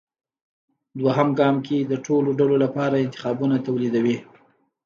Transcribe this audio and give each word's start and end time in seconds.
دویم 0.99 1.29
ګام 1.39 1.55
کې 1.65 1.77
د 1.81 1.93
ټولو 2.05 2.29
ډلو 2.39 2.55
لپاره 2.65 2.95
انتخابونه 3.05 3.55
توليدوي. 3.65 4.17